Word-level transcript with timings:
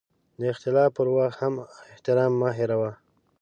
د 0.39 0.41
اختلاف 0.53 0.89
پر 0.97 1.07
وخت 1.15 1.37
هم 1.43 1.53
احترام 1.91 2.31
مه 2.39 2.49
هېروه. 2.57 2.91